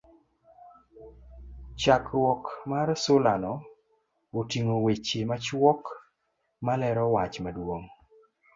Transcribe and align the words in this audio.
chakruok 1.81 2.43
mar 2.71 2.87
sulano 3.03 3.53
otingo 4.39 4.75
weche 4.85 5.19
machuok 5.29 5.83
ma 6.65 6.73
lero 6.81 7.03
wach 7.15 7.35
maduong' 7.43 7.87